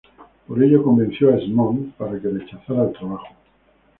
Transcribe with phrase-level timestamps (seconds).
[0.47, 3.35] Por ello convenció a Esmond para que rechazara el trabajo.